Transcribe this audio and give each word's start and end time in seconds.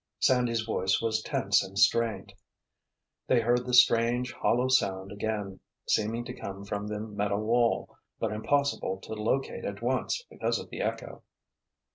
Sandy's 0.17 0.61
voice 0.61 0.99
was 0.99 1.21
tense 1.21 1.63
and 1.63 1.77
strained. 1.77 2.33
They 3.27 3.39
heard 3.41 3.67
the 3.67 3.73
strange, 3.75 4.33
hollow 4.33 4.67
sound 4.67 5.11
again, 5.11 5.59
seeming 5.87 6.25
to 6.25 6.33
come 6.33 6.65
from 6.65 6.87
the 6.87 6.99
metal 6.99 7.41
wall, 7.43 7.95
but 8.19 8.31
impossible 8.31 8.99
to 9.01 9.13
locate 9.13 9.63
at 9.63 9.83
once 9.83 10.25
because 10.27 10.57
of 10.57 10.71
the 10.71 10.81
echo. 10.81 11.21